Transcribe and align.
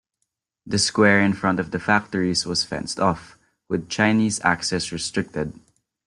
The 0.65 0.79
square 0.79 1.21
in 1.21 1.33
front 1.33 1.59
of 1.59 1.69
the 1.69 1.77
factories 1.79 2.47
was 2.47 2.63
fenced 2.63 2.99
off, 2.99 3.37
with 3.69 3.87
Chinese 3.87 4.41
access 4.43 4.91
restricted. 4.91 5.53